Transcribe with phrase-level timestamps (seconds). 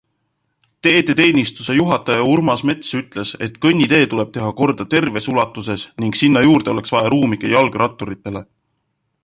[0.85, 6.75] Teedeteenistuse juhataja Urmas Mets ütles, et kõnnitee tuleb teha korda terves ulatuses ning sinna juurde
[6.77, 8.47] oleks vaja ruumi ka jalgratturitele.